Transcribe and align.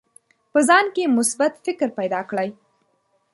په 0.51 0.59
ځان 0.67 0.85
کې 0.95 1.13
مثبت 1.17 1.53
فکر 1.65 1.87
پیدا 1.99 2.21
کړئ. 2.29 2.49